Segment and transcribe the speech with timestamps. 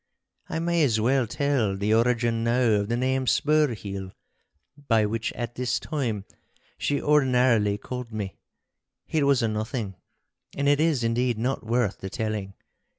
[0.49, 4.13] I may as well tell the origin now of the name 'Spurheel,'
[4.87, 6.25] by which at this time
[6.79, 8.39] she ordinarily called me.
[9.07, 9.93] It was a nothing,
[10.57, 12.55] and it is indeed not worth the telling.